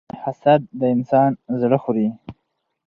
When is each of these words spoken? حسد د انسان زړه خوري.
حسد 0.23 0.61
د 0.79 0.81
انسان 0.95 1.31
زړه 1.61 1.77
خوري. 1.83 2.07